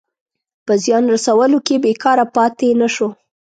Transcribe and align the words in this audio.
په 0.65 0.73
زیان 0.83 1.03
رسولو 1.13 1.59
کې 1.67 1.75
بېکاره 1.83 2.25
پاته 2.35 2.69
نه 2.81 2.87
شو. 2.95 3.07